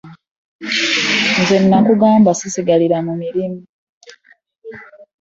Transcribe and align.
Nze 1.41 1.57
nakugamba 1.69 2.31
ssisaagira 2.33 2.97
mu 3.05 3.13
mirimu. 3.21 3.59